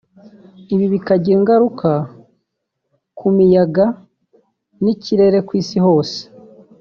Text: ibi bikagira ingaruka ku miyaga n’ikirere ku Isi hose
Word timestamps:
ibi 0.73 0.85
bikagira 0.93 1.35
ingaruka 1.39 1.89
ku 3.17 3.25
miyaga 3.35 3.85
n’ikirere 4.83 5.37
ku 5.47 5.51
Isi 5.61 5.77
hose 5.85 6.19